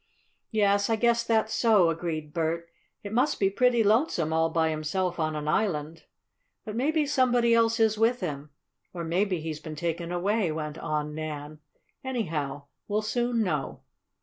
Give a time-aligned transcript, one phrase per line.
[0.49, 2.67] "Yes, I guess that's so," agreed Bert.
[3.03, 6.05] "It must be pretty lonesome, all by himself on an island."
[6.65, 8.49] "But maybe somebody else is with him,
[8.95, 11.59] or maybe he's been taken away," went on Nan.
[12.03, 13.81] "Anyhow we'll soon know."